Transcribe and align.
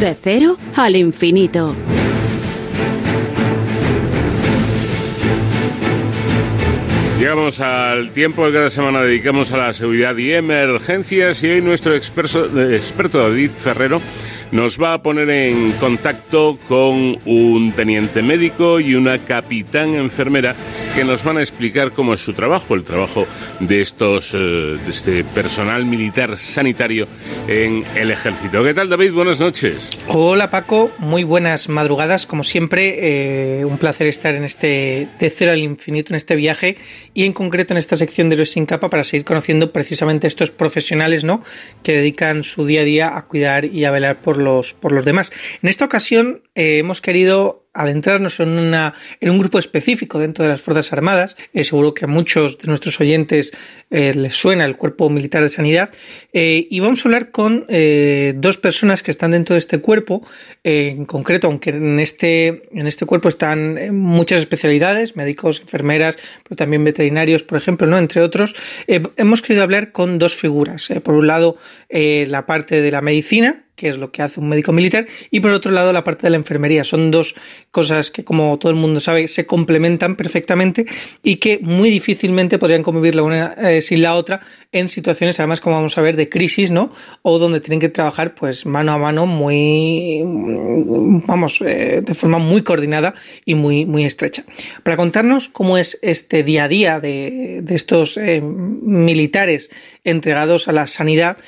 De 0.00 0.16
cero 0.20 0.56
al 0.74 0.96
infinito. 0.96 1.72
Llegamos 7.20 7.60
al 7.60 8.10
tiempo 8.10 8.44
que 8.44 8.52
cada 8.52 8.70
semana 8.70 9.02
dedicamos 9.02 9.52
a 9.52 9.56
la 9.56 9.72
seguridad 9.72 10.16
y 10.16 10.32
emergencias 10.32 11.44
y 11.44 11.48
hoy 11.50 11.62
nuestro 11.62 11.94
experto, 11.94 12.44
experto 12.72 13.20
David 13.20 13.52
Ferrero 13.56 14.00
nos 14.50 14.82
va 14.82 14.94
a 14.94 15.02
poner 15.02 15.30
en 15.30 15.72
contacto 15.72 16.58
con 16.66 17.16
un 17.24 17.72
teniente 17.76 18.20
médico 18.20 18.80
y 18.80 18.96
una 18.96 19.18
capitán 19.18 19.94
enfermera 19.94 20.56
que 20.94 21.04
nos 21.04 21.24
van 21.24 21.38
a 21.38 21.40
explicar 21.40 21.90
cómo 21.90 22.14
es 22.14 22.20
su 22.20 22.34
trabajo, 22.34 22.74
el 22.74 22.84
trabajo 22.84 23.26
de 23.58 23.80
estos 23.80 24.32
eh, 24.34 24.38
de 24.38 24.90
este 24.90 25.24
personal 25.24 25.84
militar 25.84 26.36
sanitario 26.36 27.08
en 27.48 27.84
el 27.96 28.12
ejército. 28.12 28.62
¿Qué 28.62 28.74
tal, 28.74 28.88
David? 28.88 29.12
Buenas 29.12 29.40
noches. 29.40 29.90
Hola, 30.06 30.50
Paco. 30.50 30.92
Muy 30.98 31.24
buenas 31.24 31.68
madrugadas. 31.68 32.26
Como 32.26 32.44
siempre, 32.44 33.60
eh, 33.60 33.64
un 33.64 33.78
placer 33.78 34.06
estar 34.06 34.34
en 34.34 34.44
este 34.44 35.08
de 35.18 35.30
cero 35.30 35.50
al 35.50 35.58
infinito 35.58 36.12
en 36.12 36.16
este 36.16 36.36
viaje 36.36 36.76
y 37.12 37.24
en 37.24 37.32
concreto 37.32 37.74
en 37.74 37.78
esta 37.78 37.96
sección 37.96 38.28
de 38.28 38.36
Héroes 38.36 38.52
sin 38.52 38.64
capa 38.64 38.88
para 38.88 39.02
seguir 39.02 39.24
conociendo 39.24 39.72
precisamente 39.72 40.28
estos 40.28 40.52
profesionales, 40.52 41.24
¿no? 41.24 41.42
Que 41.82 41.96
dedican 41.96 42.44
su 42.44 42.66
día 42.66 42.82
a 42.82 42.84
día 42.84 43.16
a 43.16 43.26
cuidar 43.26 43.64
y 43.64 43.84
a 43.84 43.90
velar 43.90 44.18
por 44.18 44.38
los 44.38 44.74
por 44.74 44.92
los 44.92 45.04
demás. 45.04 45.32
En 45.60 45.68
esta 45.68 45.84
ocasión 45.84 46.42
eh, 46.54 46.78
hemos 46.78 47.00
querido 47.00 47.63
adentrarnos 47.74 48.38
en, 48.40 48.50
una, 48.50 48.94
en 49.20 49.30
un 49.30 49.38
grupo 49.38 49.58
específico 49.58 50.18
dentro 50.18 50.44
de 50.44 50.50
las 50.50 50.62
Fuerzas 50.62 50.92
Armadas. 50.92 51.36
Eh, 51.52 51.64
seguro 51.64 51.92
que 51.92 52.04
a 52.04 52.08
muchos 52.08 52.58
de 52.58 52.68
nuestros 52.68 53.00
oyentes 53.00 53.52
eh, 53.90 54.14
les 54.14 54.36
suena 54.36 54.64
el 54.64 54.76
Cuerpo 54.76 55.10
Militar 55.10 55.42
de 55.42 55.48
Sanidad. 55.48 55.90
Eh, 56.32 56.66
y 56.70 56.80
vamos 56.80 57.04
a 57.04 57.08
hablar 57.08 57.30
con 57.30 57.66
dos 58.36 58.58
personas 58.58 59.02
que 59.02 59.10
están 59.10 59.32
dentro 59.32 59.54
de 59.54 59.58
este 59.58 59.78
cuerpo. 59.78 60.26
en 60.62 61.04
concreto, 61.04 61.48
aunque 61.48 61.70
en 61.70 61.98
este, 61.98 62.62
en 62.72 62.86
este 62.86 63.04
cuerpo 63.04 63.28
están 63.28 63.94
muchas 63.94 64.40
especialidades, 64.40 65.16
médicos, 65.16 65.60
enfermeras, 65.60 66.16
pero 66.44 66.56
también 66.56 66.84
veterinarios, 66.84 67.42
por 67.42 67.58
ejemplo, 67.58 67.86
¿no? 67.86 67.98
entre 67.98 68.22
otros, 68.22 68.54
hemos 68.86 69.42
querido 69.42 69.64
hablar 69.64 69.90
con 69.92 70.18
dos 70.18 70.34
figuras. 70.34 70.88
por 71.02 71.14
un 71.14 71.26
lado, 71.26 71.56
la 71.90 72.46
parte 72.46 72.80
de 72.80 72.90
la 72.90 73.00
medicina, 73.00 73.63
que 73.76 73.88
es 73.88 73.98
lo 73.98 74.12
que 74.12 74.22
hace 74.22 74.40
un 74.40 74.48
médico 74.48 74.72
militar, 74.72 75.06
y 75.30 75.40
por 75.40 75.50
otro 75.50 75.72
lado 75.72 75.92
la 75.92 76.04
parte 76.04 76.26
de 76.26 76.30
la 76.30 76.36
enfermería. 76.36 76.84
Son 76.84 77.10
dos 77.10 77.34
cosas 77.70 78.10
que, 78.10 78.24
como 78.24 78.58
todo 78.58 78.70
el 78.70 78.76
mundo 78.76 79.00
sabe, 79.00 79.28
se 79.28 79.46
complementan 79.46 80.16
perfectamente 80.16 80.86
y 81.22 81.36
que 81.36 81.58
muy 81.60 81.90
difícilmente 81.90 82.58
podrían 82.58 82.82
convivir 82.82 83.14
la 83.14 83.22
una 83.22 83.54
eh, 83.54 83.80
sin 83.82 84.02
la 84.02 84.14
otra 84.14 84.40
en 84.72 84.88
situaciones, 84.88 85.38
además, 85.40 85.60
como 85.60 85.76
vamos 85.76 85.96
a 85.98 86.00
ver, 86.00 86.16
de 86.16 86.28
crisis, 86.28 86.70
¿no? 86.70 86.92
O 87.22 87.38
donde 87.38 87.60
tienen 87.60 87.80
que 87.80 87.88
trabajar, 87.88 88.34
pues, 88.34 88.66
mano 88.66 88.92
a 88.92 88.98
mano, 88.98 89.26
muy, 89.26 90.20
vamos, 91.26 91.60
eh, 91.60 92.02
de 92.04 92.14
forma 92.14 92.38
muy 92.38 92.62
coordinada 92.62 93.14
y 93.44 93.54
muy, 93.54 93.86
muy 93.86 94.04
estrecha. 94.04 94.44
Para 94.82 94.96
contarnos 94.96 95.48
cómo 95.48 95.78
es 95.78 95.98
este 96.02 96.42
día 96.42 96.64
a 96.64 96.68
día 96.68 97.00
de, 97.00 97.60
de 97.62 97.74
estos 97.74 98.16
eh, 98.16 98.40
militares 98.40 99.70
entregados 100.04 100.68
a 100.68 100.72
la 100.72 100.86
sanidad, 100.86 101.38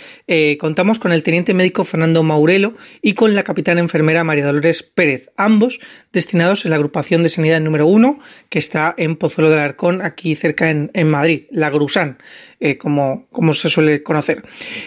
contamos 0.59 0.99
con 0.99 1.13
el 1.13 1.23
teniente 1.23 1.55
médico 1.55 1.85
Fernando 1.85 2.23
Maurelo 2.23 2.75
y 3.03 3.15
con 3.15 3.35
la 3.35 3.45
capitana 3.45 3.81
enfermera 3.81 4.25
María 4.25 4.47
Dolores 4.47 4.83
Pérez, 4.83 5.31
ambos 5.37 5.79
destinados 6.13 6.65
en 6.65 6.71
la 6.71 6.77
agrupación 6.77 7.23
de 7.23 7.29
sanidad 7.29 7.61
número 7.61 7.87
uno 7.87 8.19
que 8.49 8.59
está 8.59 8.95
en 8.97 9.17
Pozuelo 9.17 9.51
del 9.51 9.61
Arcón, 9.61 10.03
aquí 10.03 10.35
cerca 10.35 10.71
en, 10.71 11.09
Madrid, 11.09 11.45
la 11.51 11.71
Grusan, 11.71 12.19
eh, 12.61 12.79
como, 12.79 13.29
como 13.31 13.55
se 13.55 13.69
suele 13.69 14.03
conocer. 14.03 14.43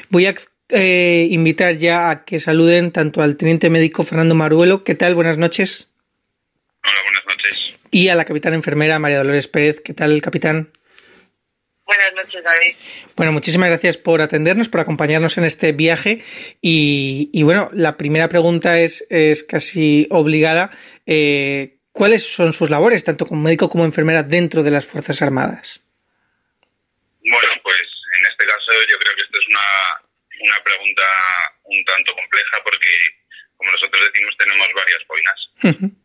Voy 0.09 0.25
a 0.25 0.35
eh, 0.69 1.27
invitar 1.31 1.77
ya 1.77 2.09
a 2.09 2.25
que 2.25 2.39
saluden 2.39 2.91
tanto 2.91 3.21
al 3.21 3.37
teniente 3.37 3.69
médico 3.69 4.03
Fernando 4.03 4.35
Maruelo. 4.35 4.83
¿Qué 4.83 4.95
tal? 4.95 5.15
Buenas 5.15 5.37
noches. 5.37 5.89
Hola, 6.83 6.97
buenas 7.03 7.23
noches. 7.27 7.75
Y 7.91 8.09
a 8.09 8.15
la 8.15 8.25
capitana 8.25 8.55
enfermera 8.55 8.99
María 8.99 9.17
Dolores 9.17 9.47
Pérez. 9.47 9.81
¿Qué 9.81 9.93
tal, 9.93 10.21
capitán? 10.21 10.69
Buenas 11.89 12.13
noches, 12.13 12.43
David. 12.43 12.75
Bueno, 13.15 13.31
muchísimas 13.31 13.67
gracias 13.67 13.97
por 13.97 14.21
atendernos, 14.21 14.69
por 14.69 14.79
acompañarnos 14.79 15.39
en 15.39 15.45
este 15.45 15.71
viaje. 15.71 16.21
Y, 16.61 17.41
bueno, 17.41 17.71
la 17.73 17.97
primera 17.97 18.29
pregunta 18.29 18.79
es, 18.79 19.03
es 19.09 19.41
casi 19.41 20.05
obligada. 20.11 20.69
Eh, 21.07 21.79
¿Cuáles 21.91 22.21
son 22.31 22.53
sus 22.53 22.69
labores, 22.69 23.03
tanto 23.03 23.25
como 23.25 23.41
médico 23.41 23.71
como 23.71 23.85
enfermera, 23.85 24.21
dentro 24.21 24.61
de 24.61 24.69
las 24.69 24.85
Fuerzas 24.85 25.19
Armadas? 25.23 25.81
Bueno, 27.25 27.49
pues 27.63 27.81
en 28.19 28.25
este 28.29 28.45
caso 28.45 28.69
yo 28.87 28.97
creo 28.99 29.15
que 29.15 29.23
esta 29.23 29.39
es 29.39 29.47
una, 29.49 29.67
una 30.45 30.63
pregunta 30.63 31.03
un 31.63 31.85
tanto 31.85 32.13
compleja 32.13 32.61
porque, 32.63 32.89
como 33.57 33.71
nosotros 33.71 34.11
decimos, 34.13 34.37
tenemos 34.37 34.67
varias 34.75 35.01
boinas. 35.09 35.39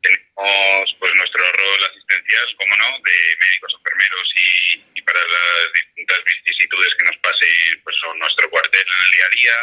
Tenemos 0.00 0.96
pues 0.98 1.12
nuestro 1.14 1.42
rol 1.44 1.84
asistencial, 1.92 2.46
como 2.56 2.74
no, 2.74 2.88
de 3.04 3.16
médicos, 3.36 3.76
enfermeros 3.76 4.28
y 4.36 4.94
para 5.04 5.20
las 5.20 5.72
distintas 5.72 6.20
vicisitudes 6.24 6.94
que 6.98 7.04
nos 7.04 7.16
pase 7.18 7.46
pues, 7.84 7.96
son 8.00 8.18
nuestro 8.18 8.50
cuartel 8.50 8.80
en 8.80 9.04
el 9.04 9.10
día 9.12 9.26
a 9.26 9.34
día, 9.36 9.56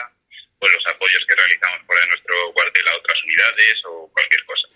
pues 0.59 0.73
los 0.73 0.87
apoyos 0.87 1.25
que 1.27 1.35
realizamos 1.35 1.85
fuera 1.85 2.01
de 2.01 2.09
nuestro 2.09 2.53
cuartel 2.53 2.87
a 2.87 2.97
otras 2.97 3.23
unidades 3.23 3.75
o 3.85 4.09
cualquier 4.13 4.45
cosa. 4.45 4.67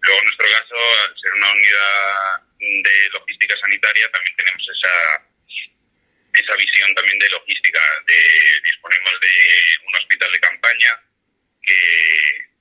Luego, 0.00 0.18
en 0.18 0.26
nuestro 0.26 0.46
caso, 0.46 0.76
al 1.04 1.14
ser 1.18 1.32
una 1.34 1.52
unidad 1.52 2.40
de 2.58 3.10
logística 3.12 3.54
sanitaria, 3.58 4.10
también 4.10 4.36
tenemos 4.36 4.62
esa, 4.62 4.94
esa 6.34 6.54
visión 6.56 6.94
también 6.94 7.18
de 7.18 7.30
logística. 7.30 7.80
De, 8.06 8.20
disponemos 8.62 9.14
de 9.20 9.34
un 9.88 9.94
hospital 9.96 10.32
de 10.32 10.40
campaña 10.40 11.02
que 11.66 11.80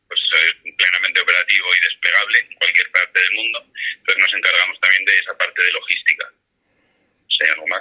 pues, 0.07 0.19
es 0.34 0.73
plenamente 0.75 1.22
operativo 1.22 1.67
y 1.75 1.85
desplegable 1.85 2.39
en 2.39 2.55
cualquier 2.55 2.91
parte 2.91 3.19
del 3.22 3.31
mundo. 3.34 3.66
Entonces 4.01 4.23
nos 4.23 4.34
encargamos 4.34 4.79
también 4.81 5.05
de 5.05 5.16
esa 5.17 5.38
parte 5.38 5.63
de 5.63 5.72
logística. 5.73 6.34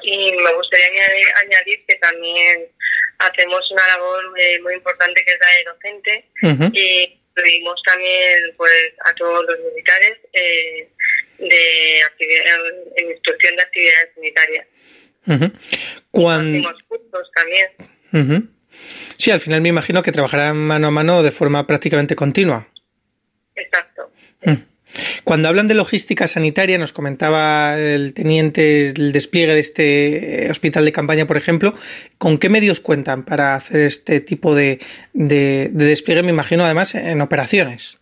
Y 0.03 0.33
me 0.33 0.53
gustaría 0.53 0.87
añadir, 1.41 1.85
que 1.87 1.95
también 1.97 2.69
hacemos 3.37 3.71
una 3.71 3.87
labor 3.87 4.41
eh, 4.41 4.61
muy 4.63 4.75
importante 4.75 5.23
que 5.25 5.33
es 5.33 5.39
la 5.41 5.47
de 5.57 5.65
docente 5.65 6.73
y 6.73 7.21
incluimos 7.29 7.83
también 7.85 8.53
pues 8.57 8.93
a 9.05 9.15
todos 9.15 9.45
los 9.47 9.59
militares 9.61 10.19
eh, 10.33 10.89
de 11.39 12.01
en 12.97 13.11
instrucción 13.11 13.57
de 13.57 13.63
actividades 13.63 14.15
sanitarias. 14.15 14.67
Cuando... 16.11 16.69
Hacemos 16.69 16.83
cursos 16.89 17.31
también. 17.35 18.51
Sí, 19.19 19.31
al 19.31 19.41
final 19.41 19.61
me 19.61 19.69
imagino 19.69 20.03
que 20.03 20.13
trabajarán 20.13 20.57
mano 20.57 20.89
a 20.89 20.91
mano 20.91 21.23
de 21.23 21.31
forma 21.31 21.67
prácticamente 21.67 22.17
continua. 22.17 22.69
Exacto. 23.55 24.11
Cuando 25.25 25.49
hablan 25.49 25.69
de 25.69 25.75
logística 25.75 26.27
sanitaria, 26.27 26.79
nos 26.79 26.93
comentaba 26.93 27.79
el 27.79 28.15
teniente 28.15 28.87
el 28.87 29.13
despliegue 29.13 29.55
de 29.55 29.61
este 29.61 30.49
hospital 30.51 30.85
de 30.85 30.93
campaña, 30.93 31.27
por 31.27 31.37
ejemplo, 31.37 31.75
¿con 32.19 32.39
qué 32.39 32.49
medios 32.49 32.81
cuentan 32.81 33.25
para 33.25 33.55
hacer 33.55 33.83
este 33.83 34.21
tipo 34.21 34.55
de, 34.55 34.81
despliegue? 35.13 36.23
Me 36.23 36.31
imagino, 36.31 36.65
además, 36.65 36.95
en 36.95 37.21
operaciones. 37.21 37.99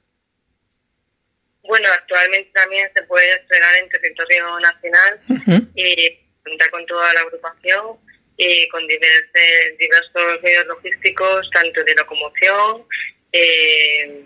Bueno, 1.63 1.89
actualmente 1.93 2.51
también 2.53 2.89
se 2.95 3.03
puede 3.05 3.27
desplegar 3.39 3.75
en 3.77 3.89
territorio 3.89 4.61
nacional 4.61 5.69
y 5.75 6.19
cuenta 6.43 6.71
con 6.71 6.85
toda 6.87 7.13
la 7.15 7.21
agrupación 7.21 7.97
y 8.37 8.69
con 8.69 8.87
diversos, 8.87 9.33
diversos 9.79 10.43
medios 10.43 10.67
logísticos, 10.67 11.49
tanto 11.51 11.83
de 11.85 11.95
locomoción, 11.95 12.85
eh, 13.33 14.25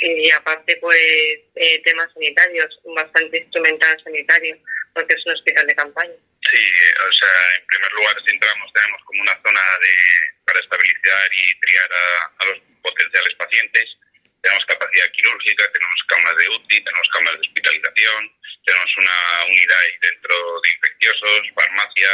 y 0.00 0.30
aparte 0.30 0.76
pues 0.80 0.96
eh, 1.54 1.82
temas 1.84 2.12
sanitarios, 2.12 2.80
bastante 2.94 3.38
instrumental 3.38 4.00
sanitario, 4.02 4.56
porque 4.94 5.14
es 5.14 5.26
un 5.26 5.32
hospital 5.32 5.66
de 5.66 5.74
campaña. 5.74 6.14
Sí, 6.50 6.64
o 6.98 7.12
sea, 7.12 7.34
en 7.58 7.66
primer 7.66 7.92
lugar 7.92 8.16
si 8.26 8.34
entramos 8.34 8.72
tenemos 8.72 9.00
como 9.04 9.22
una 9.22 9.40
zona 9.42 9.60
de 9.80 9.94
para 10.44 10.58
estabilizar 10.58 11.30
y 11.32 11.60
triar 11.60 11.90
a, 11.92 12.44
los 12.46 12.58
potenciales 12.82 13.34
pacientes. 13.38 13.96
Tenemos 14.42 14.64
capacidad 14.66 15.06
quirúrgica, 15.12 15.70
tenemos 15.72 16.00
camas 16.08 16.36
de 16.36 16.48
UTI, 16.48 16.82
tenemos 16.82 17.08
camas 17.12 17.34
de 17.34 17.40
hospitalización, 17.46 18.32
tenemos 18.66 18.96
una 18.98 19.44
unidad 19.46 19.78
ahí 19.78 19.94
dentro 20.02 20.34
de 20.60 20.68
infecciosos, 20.74 21.42
farmacia, 21.54 22.10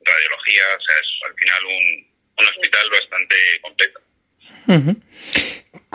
radiología, 0.00 0.64
o 0.72 0.80
sea, 0.80 0.96
es 0.96 1.08
al 1.28 1.34
final 1.34 1.64
un, 1.66 2.16
un 2.38 2.46
hospital 2.48 2.90
bastante 2.90 3.36
completo. 3.60 4.00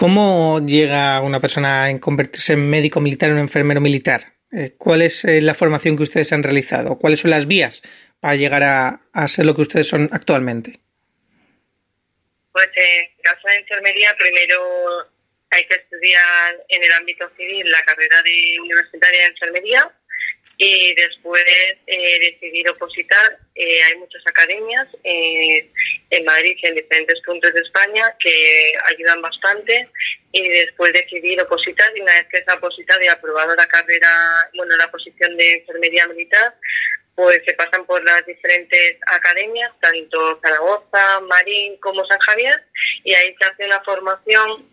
¿Cómo 0.01 0.65
llega 0.65 1.21
una 1.21 1.39
persona 1.39 1.85
a 1.85 1.99
convertirse 1.99 2.53
en 2.53 2.67
médico 2.67 2.99
militar 2.99 3.29
o 3.29 3.33
en 3.33 3.37
enfermero 3.37 3.81
militar? 3.81 4.33
Eh, 4.51 4.73
¿Cuál 4.75 5.03
es 5.03 5.23
eh, 5.25 5.41
la 5.41 5.53
formación 5.53 5.95
que 5.95 6.01
ustedes 6.01 6.33
han 6.33 6.41
realizado? 6.41 6.97
¿Cuáles 6.97 7.19
son 7.19 7.29
las 7.29 7.47
vías 7.47 7.83
para 8.19 8.33
llegar 8.33 8.63
a, 8.63 9.27
ser 9.27 9.45
lo 9.45 9.53
que 9.53 9.61
ustedes 9.61 9.87
son 9.87 10.09
actualmente? 10.11 10.79
Pues 12.51 12.69
en 12.75 13.21
caso 13.21 13.47
de 13.47 13.57
enfermería, 13.57 14.15
primero 14.17 14.57
hay 15.51 15.65
que 15.65 15.75
estudiar 15.75 16.65
en 16.69 16.83
el 16.83 16.91
ámbito 16.93 17.29
civil 17.37 17.69
la 17.69 17.85
carrera 17.85 18.23
de 18.23 18.59
universitaria 18.59 19.19
de 19.19 19.27
enfermería 19.27 19.91
y 20.57 20.95
después 20.95 21.43
eh, 21.85 22.19
decidir 22.19 22.69
opositar. 22.69 23.37
Eh, 23.53 23.83
hay 23.83 23.97
muchas 23.97 24.25
academias 24.25 24.87
eh, 25.03 25.69
en 26.11 26.25
Madrid 26.25 26.57
y 26.61 26.67
en 26.67 26.75
diferentes 26.75 27.21
puntos 27.21 27.53
de 27.53 27.61
España 27.61 28.13
que 28.19 28.73
ayudan 28.85 29.21
bastante 29.21 29.89
y 30.33 30.47
después 30.47 30.91
decidir 30.93 31.41
opositar 31.41 31.89
y 31.95 32.01
una 32.01 32.13
vez 32.13 32.27
que 32.29 32.43
se 32.43 32.45
ha 32.47 32.55
opositado 32.55 33.01
y 33.01 33.07
aprobado 33.07 33.55
la 33.55 33.67
carrera, 33.67 34.09
bueno, 34.55 34.75
la 34.75 34.91
posición 34.91 35.35
de 35.37 35.53
enfermería 35.53 36.05
militar, 36.07 36.53
pues 37.15 37.41
se 37.45 37.53
pasan 37.53 37.85
por 37.85 38.03
las 38.03 38.25
diferentes 38.25 38.97
academias, 39.07 39.71
tanto 39.79 40.39
Zaragoza, 40.41 41.21
Marín 41.21 41.77
como 41.77 42.05
San 42.05 42.19
Javier, 42.19 42.61
y 43.03 43.13
ahí 43.13 43.33
se 43.39 43.47
hace 43.47 43.65
una 43.65 43.81
formación 43.83 44.69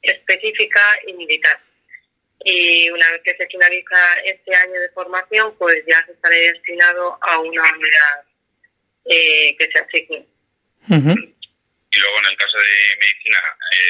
específica 0.00 0.80
y 1.06 1.12
militar. 1.12 1.60
Y 2.44 2.90
una 2.90 3.10
vez 3.12 3.22
que 3.24 3.36
se 3.36 3.46
finaliza 3.46 4.20
este 4.24 4.54
año 4.54 4.80
de 4.80 4.90
formación, 4.90 5.54
pues 5.58 5.84
ya 5.86 6.04
se 6.06 6.12
estará 6.12 6.34
destinado 6.34 7.18
a 7.20 7.38
una 7.40 7.62
unidad 7.62 8.24
eh, 9.04 9.56
que 9.56 9.70
se 9.70 9.78
asigne. 9.78 10.31
Y 10.88 11.98
luego 11.98 12.18
en 12.18 12.26
el 12.26 12.36
caso 12.36 12.58
de 12.58 12.96
medicina 13.00 13.38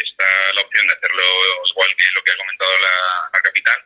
está 0.05 0.27
la 0.55 0.61
opción 0.61 0.87
de 0.87 0.93
hacerlo 0.93 1.25
igual 1.71 1.89
que 1.97 2.05
lo 2.15 2.25
que 2.25 2.31
ha 2.33 2.37
comentado 2.37 2.73
la, 2.81 3.31
la 3.33 3.41
capitán, 3.41 3.81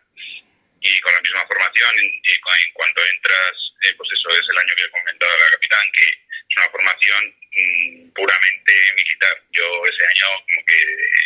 y 0.87 1.01
con 1.01 1.13
la 1.13 1.21
misma 1.21 1.47
formación. 1.47 1.95
Y, 1.99 2.33
en 2.37 2.73
cuanto 2.73 3.01
entras, 3.15 3.53
eh, 3.83 3.95
pues 3.97 4.09
eso 4.13 4.31
es 4.31 4.47
el 4.49 4.59
año 4.59 4.75
que 4.77 4.85
he 4.85 4.91
comentado 4.91 5.39
la 5.39 5.51
capitán, 5.51 5.87
que 5.93 6.05
es 6.05 6.57
una 6.57 6.71
formación 6.71 7.23
mm, 7.27 8.11
puramente 8.15 8.73
militar. 8.97 9.43
Yo 9.51 9.67
ese 9.87 10.05
año, 10.07 10.27
como 10.47 10.67
que 10.67 10.79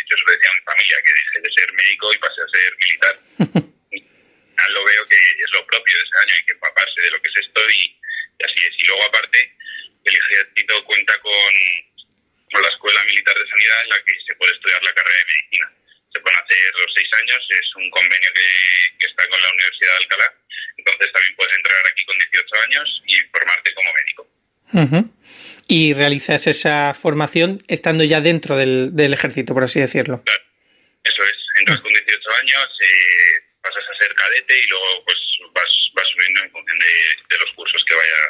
yo 0.08 0.16
se 0.16 0.24
lo 0.24 0.32
decía 0.32 0.50
a 0.50 0.54
mi 0.54 0.64
familia 0.64 1.02
que 1.04 1.12
dejé 1.12 1.38
de 1.40 1.52
ser 1.54 1.72
médico 1.72 2.14
y 2.14 2.18
pasé 2.18 2.40
a 2.40 2.48
ser 2.48 2.76
militar. 2.76 3.16
lo 4.70 4.84
veo 4.84 5.08
que 5.08 5.16
es 5.16 5.50
lo 5.52 5.66
propio 5.66 5.96
de 5.96 6.02
ese 6.02 6.16
año, 6.22 6.34
hay 6.34 6.44
que 6.44 6.52
empaparse 6.52 7.00
de 7.00 7.10
lo 7.10 7.22
que 7.22 7.28
es 7.28 7.46
esto 7.46 7.70
y, 7.70 8.00
así 8.44 8.58
es. 8.64 8.74
Y 8.78 8.84
luego 8.86 9.04
aparte, 9.04 9.56
el 10.04 10.16
ejército 10.16 10.84
cuenta 10.84 11.18
con, 11.20 11.52
con 12.52 12.62
la 12.62 12.68
Escuela 12.68 13.04
Militar 13.04 13.36
de 13.36 13.48
Sanidad 13.48 13.82
en 13.82 13.90
la 13.90 14.04
que 14.04 14.12
se 14.26 14.34
de 15.14 15.24
medicina 15.24 15.80
se 16.12 16.20
pueden 16.20 16.38
hacer 16.38 16.72
los 16.74 16.92
seis 16.94 17.08
años, 17.22 17.38
es 17.50 17.76
un 17.76 17.90
convenio 17.90 18.30
que, 18.34 19.06
está 19.06 19.28
con 19.28 19.40
la 19.40 19.52
Universidad 19.52 19.92
de 19.92 19.98
Alcalá, 20.02 20.34
entonces 20.76 21.12
también 21.12 21.36
puedes 21.36 21.56
entrar 21.56 21.76
aquí 21.90 22.04
con 22.04 22.18
18 22.18 22.54
años 22.66 23.02
y 23.06 23.16
formarte 23.30 23.74
como 23.74 23.92
médico. 23.92 24.26
Y 25.66 25.94
realizas 25.94 26.46
esa 26.46 26.94
formación 26.94 27.62
estando 27.68 28.04
ya 28.04 28.20
dentro 28.20 28.56
del, 28.56 29.12
ejército, 29.12 29.54
por 29.54 29.64
así 29.64 29.80
decirlo. 29.80 30.22
Claro, 30.24 30.42
eso 31.04 31.22
es, 31.22 31.36
entras 31.60 31.80
con 31.80 31.90
18 31.90 32.30
años, 32.40 32.78
eh, 32.80 33.46
pasas 33.62 33.84
a 33.88 34.02
ser 34.02 34.14
cadete 34.14 34.58
y 34.58 34.68
luego 34.68 35.04
pues 35.04 35.16
vas, 35.54 35.70
vas 35.94 36.08
subiendo 36.08 36.42
en 36.42 36.50
función 36.50 36.78
de, 36.78 37.38
los 37.38 37.50
cursos 37.54 37.84
que, 37.86 37.94
vaya, 37.94 38.20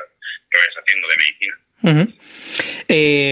que 0.50 0.58
vayas 0.58 0.76
haciendo 0.82 1.08
de 1.08 1.16
medicina. 1.16 1.56
Eh, 2.88 3.29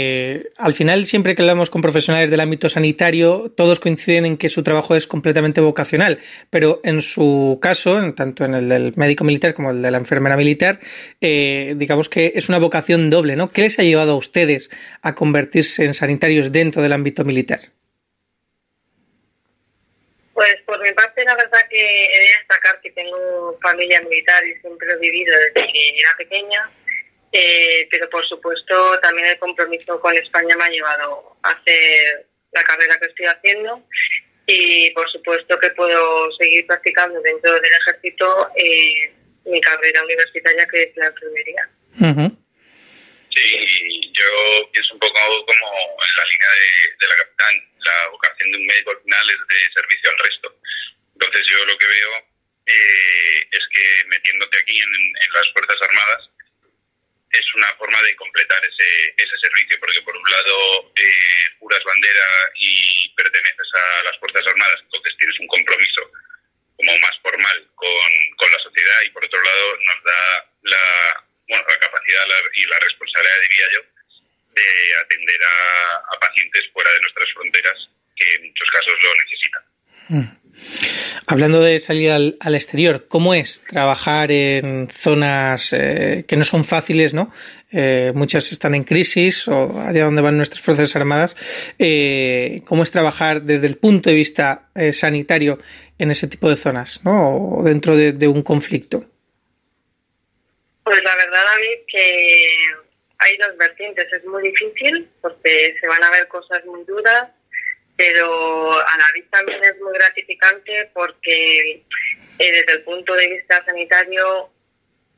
al 0.69 0.75
final, 0.75 1.07
siempre 1.07 1.35
que 1.35 1.43
hablamos 1.43 1.71
con 1.71 1.83
profesionales 1.83 2.31
del 2.31 2.41
ámbito 2.41 2.69
sanitario, 2.69 3.53
todos 3.57 3.81
coinciden 3.81 4.25
en 4.27 4.37
que 4.37 4.49
su 4.49 4.63
trabajo 4.63 4.95
es 4.95 5.07
completamente 5.07 5.61
vocacional, 5.61 6.21
pero 6.51 6.81
en 6.85 7.03
su 7.03 7.59
caso, 7.61 8.01
tanto 8.15 8.45
en 8.45 8.55
el 8.55 8.69
del 8.69 8.93
médico 8.97 9.25
militar 9.25 9.55
como 9.55 9.71
el 9.71 9.83
de 9.83 9.91
la 9.91 9.99
enfermera 9.99 10.37
militar, 10.37 10.81
eh, 11.21 11.75
digamos 11.77 12.09
que 12.09 12.33
es 12.35 12.49
una 12.49 12.59
vocación 12.59 13.11
doble, 13.11 13.35
¿no? 13.35 13.51
¿Qué 13.51 13.63
les 13.63 13.79
ha 13.79 13.83
llevado 13.83 14.13
a 14.13 14.17
ustedes 14.17 14.71
a 15.03 15.15
convertirse 15.15 15.85
en 15.85 15.95
sanitarios 15.95 16.53
dentro 16.53 16.83
del 16.83 16.93
ámbito 16.93 17.25
militar? 17.25 17.61
Pues 20.35 20.55
por 20.67 20.81
mi 20.81 20.93
parte, 20.93 21.25
la 21.25 21.35
verdad 21.35 21.59
que 21.69 21.81
he 21.81 22.19
de 22.21 22.27
destacar 22.39 22.81
que 22.81 22.93
tengo 22.93 23.59
familia 23.61 24.01
militar 24.03 24.47
y 24.47 24.55
siempre 24.61 24.87
he 24.93 24.99
vivido 24.99 25.35
desde 25.37 25.73
que 25.73 25.89
era 25.99 26.17
pequeña 26.17 26.71
eh, 27.33 27.87
pero 27.91 28.09
por 28.09 28.27
supuesto 28.27 28.99
también 29.01 29.29
el 29.29 29.39
compromiso 29.39 30.01
con 30.01 30.17
España 30.17 30.57
me 30.57 30.65
ha 30.65 30.69
llevado 30.71 31.37
a 31.43 31.51
hacer 31.51 32.27
la 32.53 32.63
carrera 32.65 32.99
que 32.99 33.07
estoy 33.07 33.27
haciendo 33.27 33.85
y 34.47 34.91
por 34.93 35.11
supuesto 35.11 35.59
que 35.59 35.71
puedo 35.71 36.33
seguir 36.33 36.67
practicando 36.67 37.21
dentro 37.21 37.53
del 37.61 37.73
ejército 37.73 38.49
eh, 38.57 39.13
mi 39.45 39.61
carrera 39.61 40.03
universitaria 40.05 40.67
que 40.73 40.83
es 40.85 40.97
la 40.97 41.07
enfermería. 41.07 41.69
Sí, 43.31 44.13
yo 44.15 44.71
pienso 44.73 44.95
un 44.95 45.01
poco 45.01 45.21
como 45.45 45.67
en 46.03 46.17
la 46.17 46.25
línea 46.25 46.49
de, 46.99 47.07
la 47.07 47.17
capitán, 47.17 47.55
la 47.81 48.09
vocación 48.09 48.53
de 48.53 48.59
un 48.59 48.67
médico 48.67 48.91
al 48.91 49.03
final 49.03 49.31
es 49.31 49.37
de 49.37 49.81
servicio 49.81 50.11
al 50.11 50.19
resto. 50.19 50.55
Entonces 51.13 51.43
yo 51.47 51.65
lo 51.67 51.77
que 51.77 51.87
veo 51.87 52.11
eh, 52.67 53.49
es 53.53 53.65
que 53.73 54.09
metiéndote 54.09 54.59
aquí 54.59 54.81
en 54.81 55.33
las 55.33 55.53
Fuerzas 55.53 55.77
Armadas, 55.83 56.31
es 57.33 57.55
una 57.55 57.69
forma 57.77 58.01
de 58.03 58.17
completar 58.17 58.61
ese, 58.65 59.15
ese 59.17 59.37
servicio, 59.43 59.79
porque 59.81 60.03
por 60.03 60.17
un 60.17 60.31
lado 60.31 60.93
eh, 60.97 61.51
juras 61.59 61.83
bandera 61.85 62.27
y 62.57 63.09
perteneces 63.17 63.69
a 63.75 64.05
las 64.05 64.19
Fuerzas 64.19 64.47
Armadas, 64.47 64.81
entonces 64.83 65.15
tienes 65.19 65.39
un 65.41 65.47
compromiso 65.49 66.11
como 66.77 66.97
más 66.99 67.13
formal 67.23 67.69
con, 67.75 68.11
con 68.37 68.51
la 68.51 68.59
sociedad 68.59 69.03
y 69.05 69.11
por 69.11 69.25
otro 69.25 69.43
lado 69.43 69.77
nos 69.77 70.05
da 70.05 70.51
la, 70.63 71.27
bueno, 71.49 71.65
la 71.69 71.79
capacidad 71.79 72.25
y 72.55 72.67
la 72.67 72.79
responsabilidad, 72.79 73.41
diría 73.43 73.67
yo, 73.73 73.81
de 74.55 74.97
atender 75.01 75.41
a, 75.43 76.15
a 76.15 76.21
pacientes 76.21 76.71
fuera 76.73 76.91
de 76.93 77.01
nuestras 77.01 77.33
fronteras 77.35 77.89
que 78.17 78.35
en 78.35 78.47
muchos 78.49 78.71
casos 78.71 78.95
lo 79.01 79.15
necesitan. 79.15 79.65
Mm. 80.09 80.39
Hablando 81.39 81.63
de 81.63 81.79
salir 81.79 82.11
al, 82.11 82.55
exterior, 82.57 83.07
¿cómo 83.07 83.33
es 83.33 83.63
trabajar 83.63 84.33
en 84.33 84.89
zonas 84.91 85.73
eh, 85.73 86.25
que 86.27 86.35
no 86.35 86.43
son 86.43 86.65
fáciles, 86.65 87.15
¿no? 87.15 87.33
Eh, 87.71 88.11
muchas 88.13 88.51
están 88.51 88.75
en 88.75 88.83
crisis 88.83 89.47
o 89.47 89.81
allá 89.81 90.07
donde 90.07 90.21
van 90.21 90.37
nuestras 90.37 90.65
Fuerzas 90.65 90.97
Armadas. 90.97 91.37
Eh, 91.79 92.63
¿Cómo 92.67 92.83
es 92.83 92.91
trabajar 92.91 93.43
desde 93.43 93.69
el 93.69 93.77
punto 93.77 94.11
de 94.11 94.17
vista 94.17 94.71
sanitario 94.91 95.61
en 95.97 96.11
ese 96.11 96.27
tipo 96.27 96.51
de 96.51 96.57
zonas, 96.57 97.03
¿no? 97.05 97.59
O 97.59 97.63
dentro 97.63 97.95
de, 97.95 98.27
un 98.27 98.43
conflicto. 98.43 99.05
Pues 100.83 101.01
la 101.05 101.15
verdad, 101.15 101.45
David, 101.55 101.85
que 101.87 102.57
hay 103.19 103.37
dos 103.37 103.57
vertientes. 103.57 104.13
Es 104.13 104.25
muy 104.25 104.43
difícil 104.43 105.09
porque 105.21 105.77
se 105.81 105.87
van 105.87 106.03
a 106.03 106.11
ver 106.11 106.27
cosas 106.27 106.65
muy 106.65 106.83
duras 106.83 107.29
pero 107.99 108.73
a 108.75 108.97
la 108.97 109.13
vez 109.13 109.29
también 109.29 109.59
es 109.65 109.77
muy 109.81 109.93
gratificante 109.93 110.89
porque 110.95 111.73
eh, 111.73 111.83
desde 112.39 112.75
el 112.75 112.83
punto 112.85 113.13
de 113.15 113.29
vista 113.29 113.65
sanitario 113.65 114.51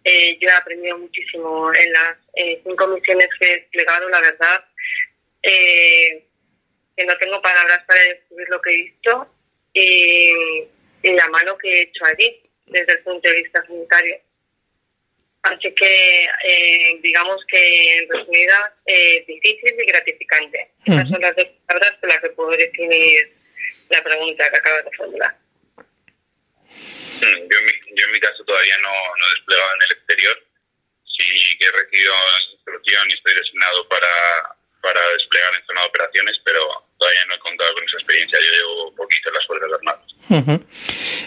eh, 0.03 0.39
yo 0.41 0.49
he 0.49 0.53
aprendido 0.53 0.97
muchísimo 0.97 1.75
en 1.75 1.93
las 1.93 2.17
eh, 2.37 2.59
cinco 2.65 2.87
misiones 2.89 3.29
que 3.39 3.47
he 3.47 3.57
desplegado, 3.59 4.09
la 4.09 4.23
verdad, 4.23 4.65
que 5.43 6.25
no 7.05 7.19
tengo 7.19 7.43
palabras 7.43 7.85
para 7.87 8.01
describir 8.01 8.49
lo 8.49 8.63
que 8.63 8.71
he 8.71 8.77
visto 8.77 9.35
y, 9.75 10.33
y 11.03 11.13
la 11.13 11.29
mano 11.29 11.59
que 11.59 11.69
he 11.69 11.83
hecho 11.83 12.07
allí 12.07 12.51
desde 12.65 12.93
el 12.93 13.03
punto 13.03 13.29
de 13.29 13.43
vista 13.43 13.63
sanitario. 13.67 14.17
Así 15.43 15.75
que 15.75 16.25
eh, 16.45 17.01
digamos 17.03 17.37
que 17.49 17.99
en 17.99 18.09
resumida, 18.11 18.75
eh, 18.87 19.25
difícil 19.27 19.75
y 19.79 19.87
gratificante. 19.87 20.71
Esas 20.85 21.09
son 21.09 21.21
las 21.21 21.35
dos 21.35 21.47
palabras 21.67 21.93
con 22.01 22.09
las 22.09 22.21
que 22.21 22.31
puedo 22.31 22.51
definir 22.51 23.37
la 23.89 24.03
pregunta 24.03 24.51
que 24.51 24.59
acabas 24.59 24.85
de 24.85 24.97
formular. 24.97 25.37
Mm, 25.77 27.49
yo, 27.51 27.59
yo 27.97 28.07
en 28.07 28.13
mi 28.13 28.21
caso 28.21 28.45
todavía 28.45 28.77
no, 28.83 28.93
no 28.93 29.27
he 29.27 29.35
desplegado 29.35 29.75
en 29.75 29.83
el 29.83 29.97
exterior. 29.97 30.47
Sí 31.05 31.59
que 31.59 31.67
he 31.67 31.73
recibido 31.73 32.13
la 32.13 32.53
instrucción 32.53 33.11
y 33.11 33.15
estoy 33.15 33.35
designado 33.35 33.89
para, 33.89 34.57
para 34.83 35.01
desplegar 35.17 35.51
en 35.59 35.67
zona 35.67 35.81
de 35.83 35.89
operaciones, 35.89 36.41
pero 36.45 36.61
todavía 36.99 37.21
no 37.29 37.35
he 37.35 37.39
contado 37.39 37.75
con 37.75 37.85
esa 37.85 37.97
experiencia. 37.99 38.39
Yo 38.39 38.51
llevo 38.57 38.95
poquito 38.95 39.29
en 39.29 39.35
las 39.35 39.47
Fuerzas 39.47 39.71
Armadas. 39.73 40.11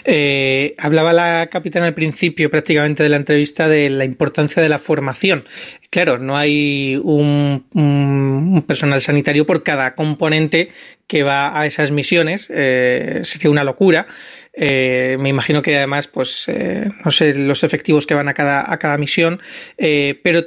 eh, 0.04 0.74
hablaba 0.78 1.12
la 1.12 1.48
capitana 1.50 1.86
al 1.86 1.94
principio 1.94 2.50
prácticamente 2.50 3.02
de 3.02 3.08
la 3.08 3.16
entrevista 3.16 3.68
de 3.68 3.90
la 3.90 4.04
importancia 4.04 4.62
de 4.62 4.68
la 4.68 4.78
formación. 4.78 5.46
Claro, 5.90 6.18
no 6.18 6.36
hay 6.36 7.00
un, 7.02 8.64
personal 8.66 9.00
sanitario 9.02 9.46
por 9.46 9.62
cada 9.62 9.94
componente 9.94 10.70
que 11.06 11.22
va 11.22 11.58
a 11.58 11.66
esas 11.66 11.90
misiones. 11.90 12.48
Eh, 12.50 13.20
sería 13.24 13.50
una 13.50 13.64
locura. 13.64 14.06
Eh, 14.52 15.16
me 15.18 15.28
imagino 15.28 15.62
que 15.62 15.76
además, 15.76 16.08
pues, 16.08 16.48
eh, 16.48 16.88
no 17.04 17.10
sé 17.10 17.34
los 17.34 17.62
efectivos 17.62 18.06
que 18.06 18.14
van 18.14 18.28
a 18.28 18.34
cada, 18.34 18.72
a 18.72 18.78
cada 18.78 18.96
misión, 18.98 19.40
pero 19.76 20.44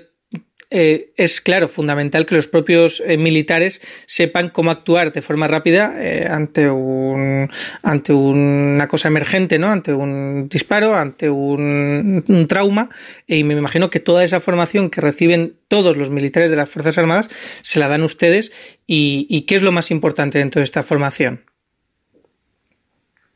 eh, 0.69 1.11
es 1.15 1.39
claro, 1.39 1.69
fundamental 1.69 2.25
que 2.25 2.35
los 2.35 2.49
propios 2.49 3.01
eh, 3.05 3.17
militares 3.17 3.81
sepan 4.05 4.49
cómo 4.49 4.69
actuar 4.69 5.13
de 5.13 5.21
forma 5.21 5.47
rápida 5.47 5.95
eh, 5.97 6.27
ante 6.29 6.69
un 6.69 7.49
ante 7.83 8.11
una 8.11 8.89
cosa 8.89 9.07
emergente, 9.07 9.59
¿no? 9.59 9.69
Ante 9.69 9.93
un 9.93 10.49
disparo, 10.49 10.95
ante 10.95 11.29
un, 11.29 12.45
trauma. 12.49 12.89
Y 13.27 13.45
me 13.45 13.53
imagino 13.53 13.89
que 13.89 14.01
toda 14.01 14.25
esa 14.25 14.41
formación 14.41 14.89
que 14.89 14.99
reciben 14.99 15.57
todos 15.69 15.95
los 15.95 16.09
militares 16.09 16.49
de 16.49 16.57
las 16.57 16.69
Fuerzas 16.69 16.97
Armadas 16.97 17.29
se 17.61 17.79
la 17.79 17.87
dan 17.87 18.03
ustedes. 18.03 18.51
¿Y, 18.85 19.45
qué 19.47 19.55
es 19.55 19.61
lo 19.61 19.71
más 19.71 19.89
importante 19.89 20.39
dentro 20.39 20.59
de 20.59 20.65
esta 20.65 20.83
formación? 20.83 21.45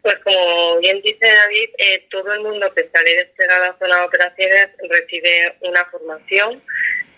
Pues 0.02 0.16
como 0.24 0.80
bien 0.80 1.02
dice 1.02 1.20
David, 1.26 2.02
todo 2.10 2.34
el 2.34 2.42
mundo 2.42 2.74
que 2.74 2.90
sale 2.94 3.16
desplegado 3.16 3.66
a 3.66 3.78
zona 3.78 4.00
de 4.00 4.06
operaciones 4.06 4.70
recibe 4.90 5.56
una 5.62 5.86
formación 5.86 6.62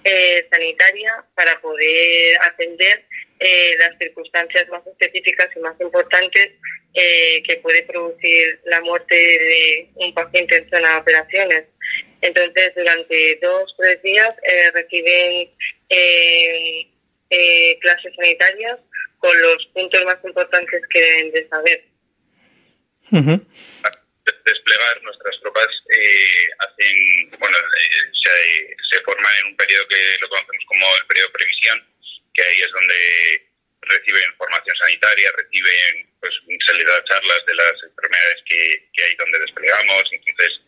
eh, 0.03 0.47
sanitaria 0.51 1.25
para 1.35 1.59
poder 1.61 2.37
atender 2.41 3.05
eh, 3.39 3.75
las 3.77 3.97
circunstancias 3.99 4.69
más 4.69 4.85
específicas 4.87 5.49
y 5.55 5.59
más 5.59 5.75
importantes 5.81 6.51
eh, 6.93 7.43
que 7.43 7.57
puede 7.57 7.83
producir 7.83 8.59
la 8.65 8.79
muerte 8.81 9.15
de 9.15 9.89
un 9.95 10.13
paciente 10.13 10.57
en 10.57 10.69
zona 10.69 10.93
de 10.93 10.97
operaciones. 10.97 11.63
Entonces, 12.21 12.73
durante 12.73 13.39
dos 13.41 13.73
o 13.73 13.75
tres 13.81 14.01
días 14.01 14.33
eh, 14.43 14.71
reciben 14.71 15.49
clases 17.81 18.13
sanitarias 18.15 18.79
con 19.17 19.41
los 19.41 19.65
puntos 19.73 20.05
más 20.05 20.17
importantes 20.23 20.81
que 20.89 21.01
deben 21.01 21.31
de 21.31 21.47
saber. 21.49 21.83
Desplegar 24.25 25.01
nuestras 25.03 25.39
tropas 25.41 25.67
hacen, 26.59 27.29
bueno, 27.39 27.57
se, 28.13 28.75
se 28.89 29.01
forman 29.03 29.35
en 29.39 29.47
un 29.47 29.57
periodo 29.57 29.87
que 29.87 30.17
lo 30.21 30.29
conocemos 30.29 30.63
como 30.67 30.97
el 30.97 31.07
periodo 31.07 31.27
de 31.27 31.33
previsión, 31.33 31.87
que 32.33 32.41
ahí 32.43 32.61
es 32.61 32.71
donde 32.71 33.49
reciben 33.81 34.35
formación 34.37 34.75
sanitaria, 34.77 35.31
reciben, 35.37 36.09
pues 36.21 36.33
se 36.65 36.73
les 36.73 36.85
da 36.85 37.03
charlas 37.03 37.45
de 37.45 37.55
las 37.55 37.83
enfermedades 37.83 38.43
que, 38.45 38.89
que 38.93 39.03
hay 39.03 39.15
donde 39.15 39.39
desplegamos, 39.39 40.03
entonces, 40.11 40.61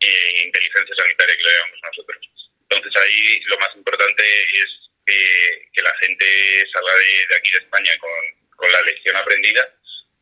eh, 0.00 0.42
inteligencia 0.44 0.94
sanitaria 0.94 1.36
que 1.36 1.42
lo 1.42 1.50
llamamos 1.50 1.80
nosotros. 1.82 2.30
Entonces 2.68 3.02
ahí 3.02 3.40
lo 3.46 3.58
más 3.58 3.70
importante 3.76 4.24
es 4.52 4.90
que 5.06 5.82
la 5.82 5.96
gente 5.98 6.66
salga 6.72 6.94
de, 6.94 7.36
aquí 7.36 7.50
de 7.50 7.58
España 7.58 7.92
con 7.98 8.72
la 8.72 8.82
lección 8.82 9.16
aprendida 9.16 9.74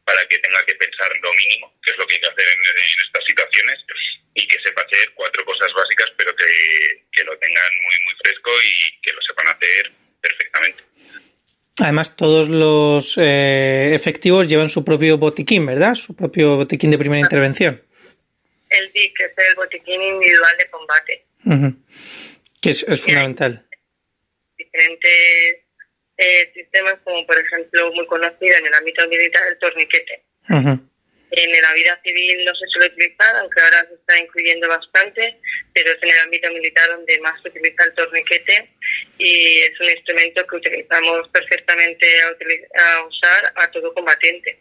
para 0.09 0.25
que 0.25 0.39
tenga 0.39 0.65
que 0.65 0.75
pensar 0.77 1.13
lo 1.21 1.33
mínimo, 1.35 1.79
que 1.85 1.91
es 1.91 1.99
lo 1.99 2.07
que 2.07 2.15
hay 2.15 2.21
que 2.21 2.29
hacer 2.29 2.49
en, 2.49 2.65
en 2.65 3.05
estas 3.05 3.25
situaciones, 3.27 3.79
y 4.35 4.49
que 4.49 4.59
sepa 4.65 4.81
hacer 4.81 5.11
cuatro 5.13 5.45
cosas 5.45 5.71
básicas, 5.75 6.11
pero 6.17 6.35
que, 6.35 7.05
que 7.13 7.25
lo 7.25 7.39
tengan 7.39 7.73
muy, 7.83 7.97
muy 8.05 8.15
fresco 8.23 8.51
y 8.63 9.01
que 9.03 9.13
lo 9.13 9.21
sepan 9.21 9.49
hacer 9.49 9.93
perfectamente. 10.23 10.83
Además, 11.81 12.17
todos 12.17 12.49
los 12.49 13.17
eh, 13.19 13.95
efectivos 13.95 14.49
llevan 14.49 14.69
su 14.69 14.85
propio 14.85 15.19
botiquín, 15.19 15.67
¿verdad? 15.67 15.95
Su 15.95 16.15
propio 16.15 16.57
botiquín 16.57 16.91
de 16.91 16.99
primera 16.99 17.21
intervención. 17.21 17.83
El 18.71 18.93
DIC, 18.93 19.17
que 19.17 19.25
es 19.25 19.49
el 19.49 19.55
botiquín 19.55 20.03
individual 20.03 20.57
de 20.59 20.71
combate. 20.71 21.25
Que 22.61 22.71
es, 22.71 22.85
fundamental. 23.01 23.65
Diferentes 24.57 25.65
eh, 26.17 26.51
sistemas, 26.53 26.97
como 27.05 27.25
por 27.27 27.39
ejemplo, 27.39 27.93
muy 27.93 28.07
conocido 28.07 28.57
en 28.57 28.67
el 28.67 28.75
ámbito 28.75 29.07
militar, 29.09 29.43
el 29.49 29.59
torniquete. 29.59 30.25
En 31.31 31.63
la 31.63 31.75
vida 31.75 32.01
civil 32.03 32.45
no 32.45 32.55
se 32.55 32.67
suele 32.69 32.89
utilizar, 32.89 33.37
aunque 33.37 33.61
ahora 33.61 33.87
se 33.87 33.95
está 33.95 34.19
incluyendo 34.19 34.67
bastante, 34.67 35.39
pero 35.75 35.91
es 35.91 36.03
en 36.03 36.09
el 36.09 36.19
ámbito 36.25 36.51
militar 36.53 36.89
donde 36.89 37.21
más 37.21 37.41
se 37.43 37.51
utiliza 37.51 37.85
el 37.85 37.95
torniquete 37.95 38.71
y 39.19 39.59
es 39.59 39.81
un 39.81 39.91
instrumento 39.91 40.47
que 40.47 40.57
utilizamos 40.57 41.29
perfectamente 41.29 42.07
a, 42.23 43.07
usar 43.07 43.53
a 43.57 43.71
todo 43.71 43.93
combatiente. 43.95 44.59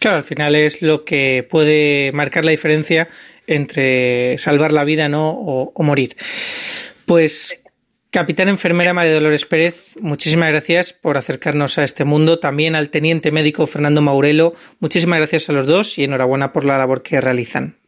Claro, 0.00 0.16
al 0.16 0.24
final 0.24 0.54
es 0.54 0.80
lo 0.80 1.04
que 1.04 1.46
puede 1.48 2.10
marcar 2.12 2.44
la 2.44 2.52
diferencia 2.52 3.08
entre 3.46 4.38
salvar 4.38 4.72
la 4.72 4.84
vida 4.84 5.10
¿no? 5.10 5.30
o, 5.30 5.72
o 5.74 5.82
morir. 5.82 6.16
Pues 7.04 7.62
Capitán 8.10 8.48
Enfermera 8.48 8.94
María 8.94 9.12
Dolores 9.12 9.44
Pérez, 9.44 9.94
muchísimas 10.00 10.48
gracias 10.48 10.94
por 10.94 11.18
acercarnos 11.18 11.76
a 11.76 11.84
este 11.84 12.04
mundo. 12.04 12.38
También 12.38 12.74
al 12.74 12.88
Teniente 12.88 13.30
Médico 13.30 13.66
Fernando 13.66 14.00
Maurelo, 14.00 14.54
muchísimas 14.80 15.18
gracias 15.18 15.50
a 15.50 15.52
los 15.52 15.66
dos 15.66 15.98
y 15.98 16.04
enhorabuena 16.04 16.50
por 16.50 16.64
la 16.64 16.78
labor 16.78 17.02
que 17.02 17.20
realizan. 17.20 17.78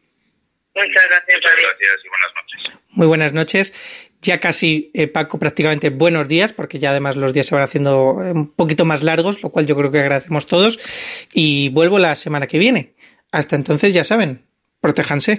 Muchas 0.75 1.03
gracias, 1.09 1.37
Muchas 1.37 1.55
gracias 1.55 1.97
y 2.03 2.09
buenas 2.09 2.31
noches. 2.35 2.79
Muy 2.91 3.07
buenas 3.07 3.33
noches. 3.33 4.08
Ya 4.21 4.39
casi, 4.39 4.91
eh, 4.93 5.07
Paco, 5.07 5.39
prácticamente 5.39 5.89
buenos 5.89 6.27
días, 6.27 6.51
porque 6.51 6.77
ya 6.77 6.91
además 6.91 7.15
los 7.15 7.31
días 7.31 7.45
se 7.45 7.55
van 7.55 7.63
haciendo 7.63 8.15
un 8.15 8.47
poquito 8.51 8.83
más 8.83 9.01
largos, 9.01 9.41
lo 9.41 9.49
cual 9.49 9.65
yo 9.65 9.77
creo 9.77 9.91
que 9.91 9.99
agradecemos 9.99 10.45
todos. 10.45 10.79
Y 11.33 11.69
vuelvo 11.69 11.99
la 11.99 12.15
semana 12.15 12.47
que 12.47 12.59
viene. 12.59 12.95
Hasta 13.31 13.55
entonces, 13.55 13.93
ya 13.93 14.03
saben, 14.03 14.45
protéjanse. 14.81 15.37